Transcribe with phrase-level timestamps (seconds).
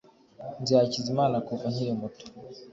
[0.61, 2.25] nzi hakizimana kuva nkiri muto